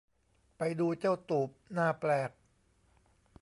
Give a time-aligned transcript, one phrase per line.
[0.57, 2.29] ไปดูเจ้าตูบหน้าแปลก